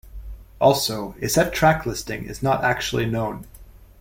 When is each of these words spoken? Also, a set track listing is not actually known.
Also, 0.59 1.13
a 1.21 1.29
set 1.29 1.53
track 1.53 1.85
listing 1.85 2.23
is 2.25 2.41
not 2.41 2.63
actually 2.63 3.05
known. 3.05 3.45